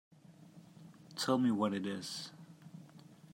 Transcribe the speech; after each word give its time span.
Tell 1.15 1.37
me 1.37 1.51
what 1.51 1.75
it 1.75 1.85
is. 1.85 2.31